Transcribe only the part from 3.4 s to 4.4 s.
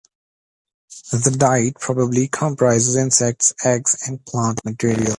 eggs and